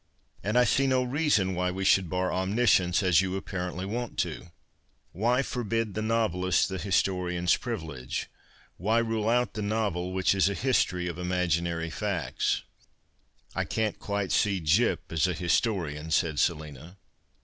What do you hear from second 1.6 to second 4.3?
we should l)ar' omniscience,' as you apparently want